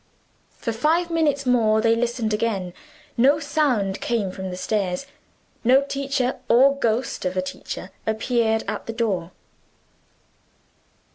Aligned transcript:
For 0.57 0.71
five 0.71 1.11
minutes 1.11 1.45
more 1.45 1.79
they 1.79 1.95
listened 1.95 2.33
again. 2.33 2.73
No 3.17 3.37
sound 3.39 4.01
came 4.01 4.31
from 4.31 4.49
the 4.49 4.57
stairs; 4.57 5.05
no 5.63 5.83
teacher, 5.83 6.37
or 6.49 6.75
ghost 6.75 7.23
of 7.23 7.37
a 7.37 7.41
teacher, 7.43 7.91
appeared 8.07 8.63
at 8.67 8.87
the 8.87 8.93
door. 8.93 9.29